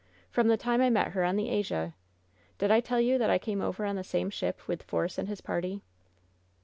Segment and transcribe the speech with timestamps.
[0.31, 1.93] From the time I met her on the Asia
[2.57, 5.27] Did I tell you that I came over on the same ship with Force and
[5.29, 5.83] his party?"